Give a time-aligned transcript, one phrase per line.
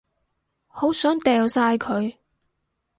[0.65, 2.17] 好想掉晒佢